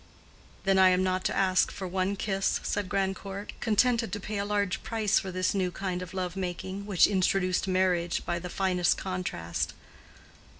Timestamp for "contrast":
8.97-9.75